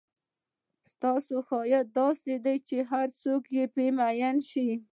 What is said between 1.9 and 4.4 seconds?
داسې دی چې هرڅوک به پر مئین